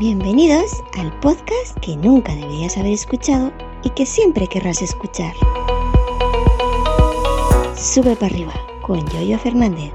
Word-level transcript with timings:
Bienvenidos 0.00 0.82
al 0.98 1.12
podcast 1.20 1.78
que 1.82 1.94
nunca 1.94 2.34
deberías 2.34 2.78
haber 2.78 2.94
escuchado 2.94 3.52
y 3.84 3.90
que 3.90 4.06
siempre 4.06 4.46
querrás 4.46 4.80
escuchar. 4.80 5.34
Sube 7.76 8.16
para 8.16 8.32
arriba 8.32 8.54
con 8.80 9.06
Yoyo 9.10 9.38
Fernández. 9.38 9.92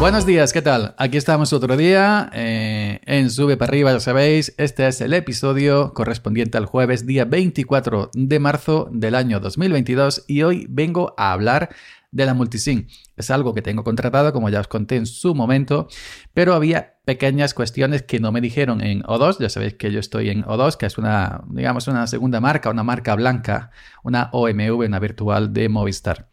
Buenos 0.00 0.26
días, 0.26 0.52
¿qué 0.52 0.60
tal? 0.60 0.94
Aquí 0.96 1.16
estamos 1.16 1.52
otro 1.52 1.76
día 1.76 2.30
eh, 2.32 2.79
en 3.06 3.30
Sube 3.30 3.56
para 3.56 3.70
arriba, 3.70 3.92
ya 3.92 4.00
sabéis, 4.00 4.54
este 4.56 4.86
es 4.86 5.00
el 5.00 5.14
episodio 5.14 5.92
correspondiente 5.94 6.58
al 6.58 6.66
jueves, 6.66 7.06
día 7.06 7.24
24 7.24 8.10
de 8.14 8.38
marzo 8.38 8.88
del 8.92 9.14
año 9.14 9.40
2022 9.40 10.24
y 10.26 10.42
hoy 10.42 10.66
vengo 10.68 11.14
a 11.16 11.32
hablar 11.32 11.70
de 12.12 12.26
la 12.26 12.34
multisync. 12.34 12.88
Es 13.16 13.30
algo 13.30 13.54
que 13.54 13.62
tengo 13.62 13.84
contratado, 13.84 14.32
como 14.32 14.48
ya 14.48 14.60
os 14.60 14.68
conté 14.68 14.96
en 14.96 15.06
su 15.06 15.34
momento, 15.34 15.88
pero 16.34 16.54
había 16.54 16.98
pequeñas 17.04 17.54
cuestiones 17.54 18.02
que 18.02 18.20
no 18.20 18.32
me 18.32 18.40
dijeron 18.40 18.80
en 18.80 19.02
O2. 19.02 19.38
Ya 19.40 19.48
sabéis 19.48 19.74
que 19.74 19.92
yo 19.92 20.00
estoy 20.00 20.30
en 20.30 20.42
O2, 20.44 20.76
que 20.76 20.86
es 20.86 20.98
una, 20.98 21.42
digamos, 21.48 21.88
una 21.88 22.06
segunda 22.06 22.40
marca, 22.40 22.70
una 22.70 22.82
marca 22.82 23.14
blanca, 23.14 23.70
una 24.02 24.30
OMV, 24.32 24.86
una 24.86 24.98
virtual 24.98 25.52
de 25.52 25.68
Movistar. 25.68 26.28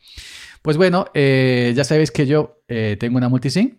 Pues 0.61 0.77
bueno, 0.77 1.05
eh, 1.13 1.73
ya 1.75 1.83
sabéis 1.83 2.11
que 2.11 2.25
yo 2.25 2.61
eh, 2.67 2.97
tengo 2.99 3.17
una 3.17 3.29
multisync. 3.29 3.75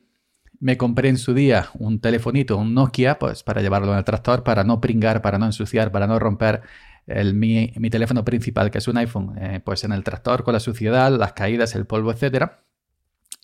Me 0.61 0.77
compré 0.77 1.09
en 1.09 1.19
su 1.19 1.35
día 1.35 1.71
un 1.75 2.01
telefonito, 2.01 2.57
un 2.57 2.75
Nokia, 2.75 3.19
pues 3.19 3.43
para 3.43 3.63
llevarlo 3.63 3.93
en 3.93 3.99
el 3.99 4.05
tractor, 4.05 4.43
para 4.43 4.65
no 4.65 4.81
pringar, 4.81 5.23
para 5.23 5.39
no 5.39 5.47
ensuciar, 5.47 5.93
para 5.93 6.07
no 6.07 6.19
romper 6.19 6.63
el, 7.07 7.35
mi, 7.35 7.69
teléfono 7.91 8.25
principal, 8.25 8.71
que 8.71 8.79
es 8.79 8.89
un 8.89 8.97
iPhone, 8.97 9.35
eh, 9.41 9.61
pues 9.65 9.85
en 9.85 9.93
el 9.93 10.03
tractor 10.03 10.43
con 10.45 10.55
la 10.55 10.61
suciedad, 10.61 11.17
las 11.17 11.33
caídas, 11.33 11.75
el 11.75 11.87
polvo, 11.87 12.13
etc. 12.13 12.53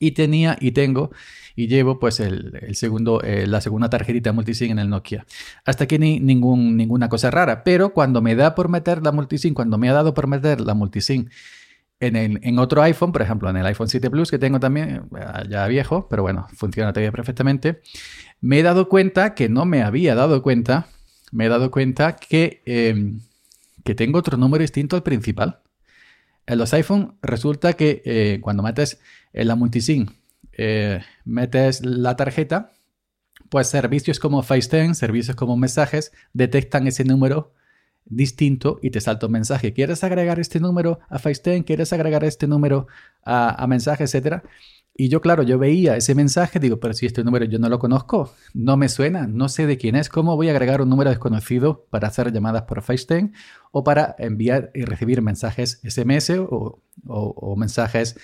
Y 0.00 0.10
tenía 0.12 0.56
y 0.60 0.72
tengo 0.72 1.12
y 1.54 1.68
llevo 1.68 2.00
pues 2.00 2.18
el, 2.18 2.52
segundo, 2.74 3.22
la 3.24 3.60
segunda 3.60 3.88
tarjetita 3.88 4.32
multisync 4.32 4.72
en 4.72 4.80
el 4.80 4.90
Nokia. 4.90 5.24
Hasta 5.64 5.84
aquí 5.84 5.98
ni, 5.98 6.18
ninguna 6.18 7.08
cosa 7.08 7.30
rara, 7.30 7.62
pero 7.62 7.94
cuando 7.94 8.22
me 8.22 8.34
da 8.34 8.56
por 8.56 8.68
meter 8.68 9.02
la 9.02 9.12
multisync, 9.12 9.54
cuando 9.54 9.78
me 9.78 9.88
ha 9.88 9.92
dado 9.92 10.14
por 10.14 10.26
meter 10.26 10.60
la 10.60 10.74
multisync 10.74 11.30
en, 12.06 12.58
otro 12.58 12.82
iPhone, 12.82 13.12
por 13.12 13.22
ejemplo, 13.22 13.48
en 13.50 13.56
el 13.56 13.66
iPhone 13.66 13.88
7 13.88 14.10
Plus 14.10 14.30
que 14.30 14.38
tengo 14.38 14.60
también, 14.60 15.08
eh, 15.16 15.44
ya 15.48 15.66
viejo, 15.66 16.08
pero 16.08 16.22
bueno, 16.22 16.46
funciona 16.54 16.92
todavía 16.92 17.12
perfectamente, 17.12 17.80
me 18.40 18.58
he 18.58 18.62
dado 18.62 18.88
cuenta 18.88 19.34
que 19.34 19.48
no 19.48 19.64
me 19.64 19.82
había 19.82 20.14
dado 20.14 20.42
cuenta, 20.42 20.86
me 21.32 21.46
he 21.46 21.48
dado 21.48 21.70
cuenta 21.70 22.16
que, 22.16 22.62
em, 22.66 23.20
que 23.84 23.94
tengo 23.94 24.18
otro 24.18 24.36
número 24.36 24.62
distinto 24.62 24.96
al 24.96 25.02
principal. 25.02 25.60
En 26.46 26.58
los 26.58 26.74
iPhone 26.74 27.16
resulta 27.22 27.72
que 27.72 28.02
eh, 28.04 28.38
cuando 28.42 28.62
metes 28.62 29.00
en 29.32 29.48
la 29.48 29.56
multisync, 29.56 30.10
eh, 30.52 31.00
metes 31.24 31.84
la 31.84 32.16
tarjeta, 32.16 32.72
pues 33.48 33.68
servicios 33.68 34.18
como 34.18 34.42
FaceTime, 34.42 34.94
servicios 34.94 35.36
como 35.36 35.56
mensajes, 35.56 36.12
detectan 36.32 36.86
ese 36.86 37.04
número 37.04 37.52
distinto 38.04 38.78
y 38.82 38.90
te 38.90 39.00
salta 39.00 39.26
un 39.26 39.32
mensaje. 39.32 39.72
¿Quieres 39.72 40.04
agregar 40.04 40.38
este 40.38 40.60
número 40.60 41.00
a 41.08 41.18
FaceTime? 41.18 41.64
¿Quieres 41.64 41.92
agregar 41.92 42.24
este 42.24 42.46
número 42.46 42.86
a, 43.24 43.62
a 43.62 43.66
mensaje, 43.66 44.04
etcétera? 44.04 44.42
Y 44.96 45.08
yo, 45.08 45.20
claro, 45.20 45.42
yo 45.42 45.58
veía 45.58 45.96
ese 45.96 46.14
mensaje, 46.14 46.60
digo, 46.60 46.78
pero 46.78 46.94
si 46.94 47.04
este 47.06 47.24
número 47.24 47.44
yo 47.46 47.58
no 47.58 47.68
lo 47.68 47.80
conozco, 47.80 48.32
no 48.52 48.76
me 48.76 48.88
suena, 48.88 49.26
no 49.26 49.48
sé 49.48 49.66
de 49.66 49.76
quién 49.76 49.96
es, 49.96 50.08
¿cómo 50.08 50.36
voy 50.36 50.48
a 50.48 50.52
agregar 50.52 50.80
un 50.82 50.88
número 50.88 51.10
desconocido 51.10 51.84
para 51.90 52.06
hacer 52.06 52.32
llamadas 52.32 52.62
por 52.62 52.80
FaceTime 52.80 53.32
o 53.72 53.82
para 53.82 54.14
enviar 54.18 54.70
y 54.72 54.84
recibir 54.84 55.20
mensajes 55.20 55.80
SMS 55.82 56.30
o, 56.38 56.80
o 57.06 57.56
mensajes 57.56 58.16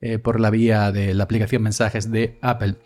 eh, 0.00 0.18
por 0.18 0.40
la 0.40 0.50
vía 0.50 0.92
de 0.92 1.14
la 1.14 1.24
aplicación 1.24 1.62
mensajes 1.62 2.10
de 2.10 2.38
Apple. 2.42 2.76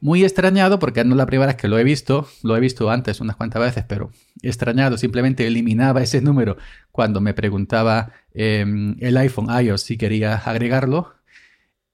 Muy 0.00 0.24
extrañado 0.24 0.80
porque 0.80 1.04
no 1.04 1.12
es 1.12 1.16
la 1.16 1.26
primera 1.26 1.46
vez 1.46 1.56
que 1.56 1.68
lo 1.68 1.78
he 1.78 1.84
visto, 1.84 2.28
lo 2.42 2.56
he 2.56 2.60
visto 2.60 2.90
antes 2.90 3.20
unas 3.20 3.36
cuantas 3.36 3.62
veces, 3.62 3.84
pero 3.86 4.10
extrañado, 4.42 4.98
simplemente 4.98 5.46
eliminaba 5.46 6.02
ese 6.02 6.20
número 6.20 6.56
cuando 6.90 7.20
me 7.20 7.34
preguntaba 7.34 8.10
em, 8.34 8.96
el 8.98 9.16
iPhone 9.16 9.48
iOS 9.48 9.82
si 9.82 9.96
quería 9.96 10.34
agregarlo. 10.36 11.14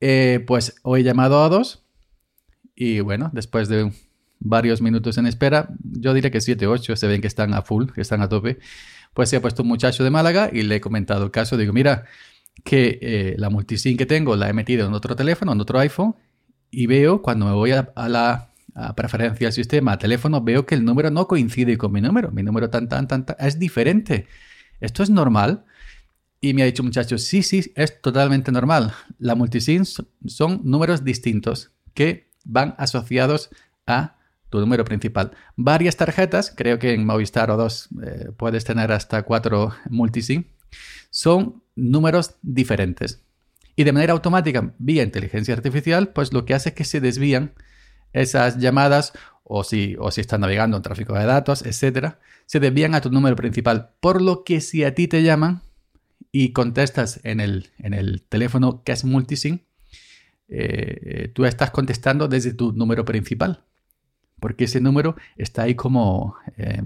Eh, 0.00 0.42
pues 0.46 0.76
hoy 0.82 1.02
he 1.02 1.04
llamado 1.04 1.44
a 1.44 1.48
dos 1.50 1.84
y 2.74 3.00
bueno, 3.00 3.30
después 3.34 3.68
de 3.68 3.92
varios 4.40 4.80
minutos 4.80 5.18
en 5.18 5.26
espera, 5.26 5.68
yo 5.82 6.14
diré 6.14 6.30
que 6.30 6.40
7 6.40 6.66
o 6.66 6.72
8 6.72 6.96
se 6.96 7.06
ven 7.06 7.20
que 7.20 7.26
están 7.28 7.54
a 7.54 7.62
full, 7.62 7.90
que 7.94 8.00
están 8.00 8.22
a 8.22 8.28
tope, 8.28 8.58
pues 9.14 9.28
se 9.28 9.36
ha 9.36 9.42
puesto 9.42 9.62
un 9.62 9.68
muchacho 9.68 10.02
de 10.02 10.10
Málaga 10.10 10.50
y 10.52 10.62
le 10.62 10.76
he 10.76 10.80
comentado 10.80 11.24
el 11.24 11.30
caso, 11.30 11.56
digo, 11.56 11.72
mira, 11.72 12.06
que 12.64 12.98
eh, 13.02 13.34
la 13.38 13.50
multisync 13.50 13.98
que 13.98 14.06
tengo 14.06 14.36
la 14.36 14.48
he 14.48 14.52
metido 14.52 14.86
en 14.86 14.94
otro 14.94 15.16
teléfono, 15.16 15.52
en 15.52 15.60
otro 15.60 15.78
iPhone, 15.78 16.14
y 16.70 16.86
veo 16.86 17.22
cuando 17.22 17.46
me 17.46 17.52
voy 17.52 17.72
a, 17.72 17.92
la 18.08 18.50
preferencia 18.96 19.48
del 19.48 19.52
sistema, 19.52 19.98
teléfono, 19.98 20.40
veo 20.40 20.64
que 20.64 20.74
el 20.74 20.84
número 20.84 21.10
no 21.10 21.28
coincide 21.28 21.76
con 21.76 21.92
mi 21.92 22.00
número. 22.00 22.30
Mi 22.30 22.42
número 22.42 22.70
tan, 22.70 22.88
tan, 22.88 23.06
tan, 23.06 23.26
tan 23.26 23.36
es 23.38 23.58
diferente. 23.58 24.26
¿Esto 24.80 25.02
es 25.02 25.10
normal? 25.10 25.64
Y 26.40 26.54
me 26.54 26.62
ha 26.62 26.66
dicho 26.66 26.82
muchacho, 26.82 27.18
sí, 27.18 27.42
sí, 27.42 27.72
es 27.76 28.00
totalmente 28.02 28.50
normal. 28.50 28.92
La 29.18 29.34
multisync 29.36 29.86
son 30.26 30.60
números 30.64 31.04
distintos 31.04 31.70
que 31.94 32.30
van 32.44 32.74
asociados 32.78 33.50
a 33.86 34.16
tu 34.50 34.58
número 34.58 34.84
principal. 34.84 35.32
Varias 35.56 35.96
tarjetas, 35.96 36.52
creo 36.54 36.80
que 36.80 36.94
en 36.94 37.06
Movistar 37.06 37.50
o 37.50 37.56
dos 37.56 37.88
eh, 38.04 38.30
puedes 38.36 38.64
tener 38.64 38.90
hasta 38.90 39.22
cuatro 39.22 39.72
multisync, 39.88 40.46
son 41.10 41.61
números 41.76 42.36
diferentes. 42.42 43.22
Y 43.76 43.84
de 43.84 43.92
manera 43.92 44.12
automática, 44.12 44.74
vía 44.78 45.02
inteligencia 45.02 45.54
artificial, 45.54 46.08
pues 46.08 46.32
lo 46.32 46.44
que 46.44 46.54
hace 46.54 46.70
es 46.70 46.74
que 46.74 46.84
se 46.84 47.00
desvían 47.00 47.52
esas 48.12 48.58
llamadas 48.58 49.12
o 49.44 49.64
si, 49.64 49.96
o 49.98 50.10
si 50.10 50.20
estás 50.20 50.38
navegando 50.38 50.76
en 50.76 50.82
tráfico 50.82 51.14
de 51.14 51.24
datos, 51.24 51.62
etcétera, 51.64 52.18
se 52.46 52.60
desvían 52.60 52.94
a 52.94 53.00
tu 53.00 53.10
número 53.10 53.36
principal. 53.36 53.90
Por 54.00 54.20
lo 54.20 54.44
que 54.44 54.60
si 54.60 54.84
a 54.84 54.94
ti 54.94 55.08
te 55.08 55.22
llaman 55.22 55.62
y 56.30 56.52
contestas 56.52 57.20
en 57.24 57.40
el, 57.40 57.70
en 57.78 57.94
el 57.94 58.22
teléfono 58.22 58.82
que 58.84 58.92
es 58.92 59.04
multisync, 59.04 59.62
eh, 60.48 61.30
tú 61.34 61.46
estás 61.46 61.70
contestando 61.70 62.28
desde 62.28 62.52
tu 62.52 62.72
número 62.72 63.04
principal. 63.04 63.64
Porque 64.38 64.64
ese 64.64 64.80
número 64.80 65.16
está 65.36 65.62
ahí 65.62 65.74
como 65.74 66.36
eh, 66.56 66.82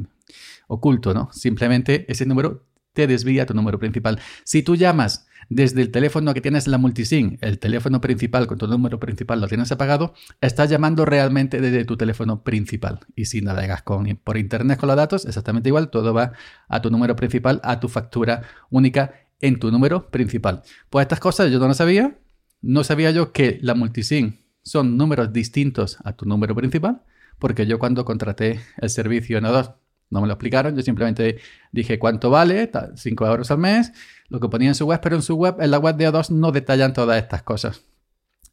oculto, 0.69 1.15
¿no? 1.15 1.31
Simplemente 1.33 2.05
ese 2.11 2.27
número 2.27 2.65
te 2.97 3.07
desvía 3.07 3.45
tu 3.45 3.53
número 3.53 3.79
principal. 3.79 4.19
Si 4.43 4.63
tú 4.63 4.75
llamas 4.75 5.29
desde 5.51 5.83
el 5.83 5.91
teléfono 5.91 6.33
que 6.33 6.41
tienes 6.41 6.67
la 6.67 6.79
multisync, 6.79 7.39
el 7.43 7.59
teléfono 7.59 8.01
principal 8.01 8.47
con 8.47 8.57
tu 8.57 8.67
número 8.67 8.99
principal 8.99 9.39
lo 9.39 9.47
tienes 9.47 9.71
apagado, 9.71 10.15
estás 10.41 10.71
llamando 10.71 11.05
realmente 11.05 11.61
desde 11.61 11.85
tu 11.85 11.99
teléfono 11.99 12.43
principal. 12.43 13.01
Y 13.15 13.27
si 13.27 13.43
navegas 13.43 13.83
con, 13.83 14.07
por 14.25 14.39
internet 14.39 14.81
con 14.81 14.89
los 14.89 14.97
datos, 14.97 15.27
exactamente 15.27 15.69
igual, 15.69 15.91
todo 15.91 16.15
va 16.15 16.33
a 16.69 16.81
tu 16.81 16.91
número 16.91 17.15
principal, 17.15 17.61
a 17.63 17.79
tu 17.79 17.89
factura 17.89 18.43
única 18.71 19.13
en 19.43 19.59
tu 19.59 19.71
número 19.71 20.11
principal. 20.11 20.63
Pues 20.89 21.05
estas 21.05 21.21
cosas 21.21 21.53
yo 21.53 21.59
no 21.59 21.69
las 21.69 21.77
sabía. 21.77 22.19
No 22.63 22.83
sabía 22.83 23.11
yo 23.11 23.31
que 23.33 23.59
la 23.61 23.75
multisync 23.75 24.37
son 24.63 24.97
números 24.97 25.35
distintos 25.35 25.99
a 26.03 26.15
tu 26.15 26.25
número 26.25 26.55
principal, 26.55 27.03
porque 27.39 27.67
yo 27.67 27.79
cuando 27.79 28.07
contraté 28.07 28.61
el 28.79 28.89
servicio 28.89 29.37
en 29.37 29.45
O2 29.45 29.75
no 30.11 30.21
me 30.21 30.27
lo 30.27 30.35
explicaron, 30.35 30.77
yo 30.77 30.83
simplemente 30.83 31.39
dije 31.73 31.99
cuánto 31.99 32.31
vale, 32.31 32.71
5 32.95 33.27
euros 33.27 33.51
al 33.51 33.59
mes, 33.59 33.93
lo 34.29 34.41
que 34.41 34.49
ponía 34.49 34.69
en 34.69 34.75
su 34.75 34.87
web, 34.87 35.01
pero 35.03 35.17
en 35.17 35.23
su 35.23 35.35
web, 35.35 35.57
en 35.61 35.71
la 35.71 35.79
web 35.79 35.97
de 35.97 36.09
O2 36.09 36.31
no 36.31 36.53
detallan 36.53 36.93
todas 36.93 37.23
estas 37.23 37.43
cosas. 37.43 37.83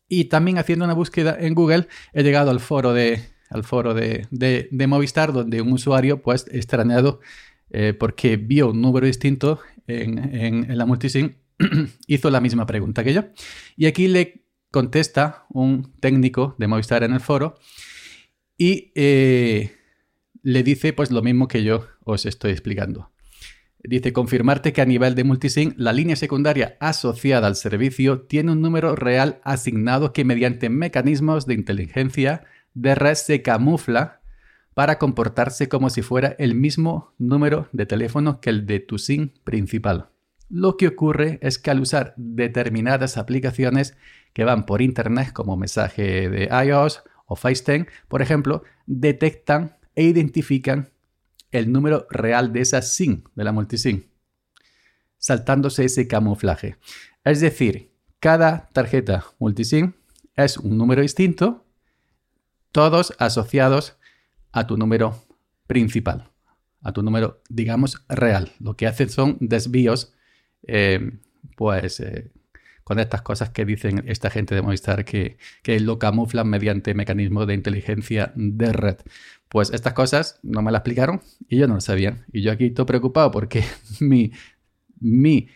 Y 0.08 0.26
también 0.26 0.58
haciendo 0.58 0.86
una 0.86 0.94
búsqueda 0.94 1.38
en 1.40 1.54
Google 1.54 1.88
he 2.14 2.24
llegado 2.24 2.52
al 2.52 2.60
foro 2.60 2.94
de, 2.94 3.22
al 3.50 3.64
foro 3.64 3.94
de, 3.94 4.28
Movistar 4.88 5.32
donde 5.32 5.62
un 5.62 5.72
usuario 5.72 6.22
pues 6.22 6.46
extrañado 6.52 7.20
eh, 7.70 7.94
porque 7.94 8.38
vio 8.38 8.72
un 8.72 8.82
número 8.82 9.08
distinto 9.08 9.60
en, 9.88 10.36
en, 10.36 10.78
la 10.78 10.86
multisync 10.86 11.36
hizo 12.08 12.30
la 12.30 12.42
misma 12.42 12.66
pregunta 12.66 13.04
que 13.04 13.14
yo. 13.14 13.26
Y 13.76 13.86
aquí 13.86 14.08
le 14.08 14.46
contesta 14.72 15.46
un 15.50 15.94
técnico 16.00 16.56
de 16.58 16.68
Movistar 16.68 17.04
en 17.04 17.14
el 17.14 17.20
foro 17.20 17.56
y... 18.58 18.92
Eh, 18.96 19.83
le 20.44 20.62
dice 20.62 20.94
pues 20.94 21.10
lo 21.10 21.24
mismo 21.24 21.48
que 21.48 21.64
yo 21.64 21.88
os 22.04 22.26
estoy 22.26 22.52
explicando. 22.52 23.10
Dice 23.86 24.14
confirmarte 24.14 24.72
que 24.72 24.82
a 24.82 24.86
nivel 24.86 25.16
de 25.16 25.24
multisync 25.24 25.74
la 25.78 25.92
línea 25.92 26.16
secundaria 26.16 26.78
asociada 26.80 27.48
al 27.48 27.56
servicio 27.56 28.22
tiene 28.22 28.52
un 28.52 28.62
número 28.62 28.96
real 28.96 29.42
asignado 29.44 30.14
que 30.14 30.24
mediante 30.24 30.70
mecanismos 30.70 31.46
de 31.48 31.56
inteligencia 31.56 32.44
de 32.74 32.96
red 32.96 33.16
se 33.16 33.42
camufla 33.42 34.22
para 34.74 34.98
comportarse 35.00 35.68
como 35.68 35.90
si 35.90 36.02
fuera 36.02 36.36
el 36.40 36.56
mismo 36.56 37.14
número 37.18 37.68
de 37.74 37.86
teléfono 37.86 38.40
que 38.40 38.50
el 38.50 38.66
de 38.66 38.80
tu 38.80 38.98
SIM 38.98 39.32
principal. 39.44 40.10
Lo 40.50 40.78
que 40.78 40.88
ocurre 40.88 41.40
es 41.42 41.58
que 41.58 41.72
al 41.72 41.80
usar 41.80 42.14
determinadas 42.16 43.18
aplicaciones 43.18 43.98
que 44.34 44.44
van 44.44 44.66
por 44.66 44.82
internet 44.82 45.32
como 45.34 45.58
mensaje 45.58 46.30
de 46.30 46.50
iOS 46.66 47.04
o 47.26 47.36
FaceTime, 47.36 47.88
por 48.08 48.22
ejemplo, 48.22 48.64
detectan 48.86 49.78
e 49.96 50.04
identifican 50.04 50.90
el 51.52 51.72
número 51.72 52.08
real 52.10 52.52
de 52.52 52.62
esa 52.62 52.82
SIM, 52.82 53.24
de 53.36 53.44
la 53.44 53.52
multisim, 53.52 54.04
saltándose 55.18 55.86
ese 55.86 56.08
camuflaje. 56.08 56.78
Es 57.24 57.40
decir, 57.40 57.92
cada 58.20 58.70
tarjeta 58.74 59.26
multisim 59.40 59.94
es 60.36 60.58
un 60.58 60.78
número 60.78 61.02
distinto, 61.02 61.66
todos 62.72 63.14
asociados 63.20 63.98
a 64.52 64.66
tu 64.68 64.78
número 64.78 65.24
principal, 65.68 66.32
a 66.82 66.92
tu 66.92 67.04
número, 67.04 67.42
digamos, 67.50 68.04
real. 68.10 68.52
Lo 68.60 68.76
que 68.76 68.88
hacen 68.88 69.10
son 69.10 69.38
desvíos, 69.40 70.14
eh, 70.64 71.20
pues, 71.56 72.00
eh, 72.00 72.32
con 72.84 73.00
estas 73.00 73.22
cosas 73.22 73.50
que 73.50 73.66
dicen 73.66 74.04
esta 74.08 74.30
gente 74.30 74.56
de 74.56 74.62
Movistar 74.62 75.06
que, 75.06 75.38
que 75.62 75.80
lo 75.80 76.00
camuflan 76.00 76.50
mediante 76.50 76.94
mecanismos 76.94 77.48
de 77.48 77.54
inteligencia 77.54 78.34
de 78.36 78.74
red. 78.74 78.98
Pues 79.54 79.70
estas 79.70 79.94
cosas 79.94 80.40
no 80.42 80.64
me 80.64 80.72
las 80.72 80.80
explicaron 80.80 81.22
y 81.48 81.58
yo 81.58 81.68
no 81.68 81.76
lo 81.76 81.80
sabía. 81.80 82.26
Y 82.34 82.42
yo 82.42 82.52
aquí 82.52 82.66
estoy 82.66 82.86
preocupado 82.86 83.30
porque 83.30 83.64
mi, 84.00 84.32
mi, 85.00 85.48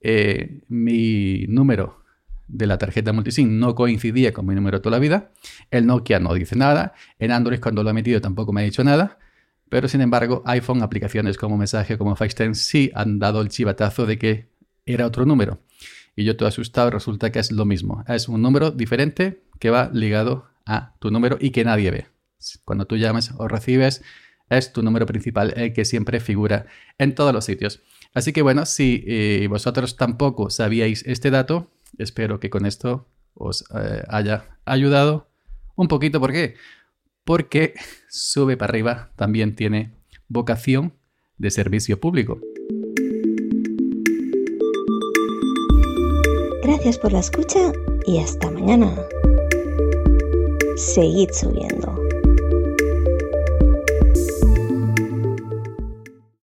eh, 0.00 0.62
mi 0.66 1.46
número 1.46 2.02
de 2.48 2.66
la 2.66 2.76
tarjeta 2.76 3.12
multisim 3.12 3.60
no 3.60 3.76
coincidía 3.76 4.32
con 4.32 4.46
mi 4.46 4.54
número 4.56 4.80
toda 4.80 4.96
la 4.96 4.98
vida. 4.98 5.30
El 5.70 5.86
Nokia 5.86 6.18
no 6.18 6.34
dice 6.34 6.56
nada. 6.56 6.94
En 7.20 7.30
Android 7.30 7.60
cuando 7.60 7.84
lo 7.84 7.90
he 7.90 7.92
metido 7.92 8.20
tampoco 8.20 8.52
me 8.52 8.62
ha 8.62 8.64
dicho 8.64 8.82
nada. 8.82 9.20
Pero 9.68 9.86
sin 9.86 10.00
embargo, 10.00 10.42
iPhone, 10.44 10.82
aplicaciones 10.82 11.36
como 11.36 11.56
mensaje, 11.56 11.96
como 11.96 12.16
FaceTime, 12.16 12.56
sí 12.56 12.90
han 12.96 13.20
dado 13.20 13.40
el 13.42 13.48
chivatazo 13.48 14.06
de 14.06 14.18
que 14.18 14.48
era 14.86 15.06
otro 15.06 15.24
número. 15.24 15.60
Y 16.16 16.24
yo 16.24 16.32
estoy 16.32 16.48
asustado, 16.48 16.90
resulta 16.90 17.30
que 17.30 17.38
es 17.38 17.52
lo 17.52 17.64
mismo. 17.64 18.02
Es 18.08 18.28
un 18.28 18.42
número 18.42 18.72
diferente 18.72 19.44
que 19.60 19.70
va 19.70 19.88
ligado 19.92 20.48
a 20.64 20.96
tu 20.98 21.12
número 21.12 21.38
y 21.40 21.50
que 21.50 21.64
nadie 21.64 21.92
ve. 21.92 22.15
Cuando 22.64 22.86
tú 22.86 22.96
llamas 22.96 23.32
o 23.38 23.48
recibes, 23.48 24.02
es 24.48 24.72
tu 24.72 24.82
número 24.82 25.06
principal 25.06 25.52
el 25.56 25.72
que 25.72 25.84
siempre 25.84 26.20
figura 26.20 26.66
en 26.98 27.14
todos 27.14 27.32
los 27.32 27.44
sitios. 27.44 27.82
Así 28.14 28.32
que 28.32 28.42
bueno, 28.42 28.66
si 28.66 29.04
eh, 29.06 29.46
vosotros 29.48 29.96
tampoco 29.96 30.50
sabíais 30.50 31.04
este 31.06 31.30
dato, 31.30 31.70
espero 31.98 32.40
que 32.40 32.50
con 32.50 32.66
esto 32.66 33.08
os 33.34 33.64
eh, 33.74 34.02
haya 34.08 34.58
ayudado 34.64 35.28
un 35.74 35.88
poquito. 35.88 36.20
¿Por 36.20 36.32
qué? 36.32 36.54
Porque 37.24 37.74
sube 38.08 38.56
para 38.56 38.70
arriba 38.70 39.12
también 39.16 39.54
tiene 39.54 39.92
vocación 40.28 40.94
de 41.38 41.50
servicio 41.50 42.00
público. 42.00 42.40
Gracias 46.62 46.98
por 46.98 47.12
la 47.12 47.20
escucha 47.20 47.72
y 48.06 48.18
hasta 48.18 48.50
mañana. 48.50 48.92
Seguid 50.76 51.30
subiendo. 51.32 51.95